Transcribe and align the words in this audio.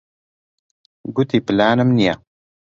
گوتی 1.15 1.37
پلانم 1.45 1.89
نییە. 1.97 2.13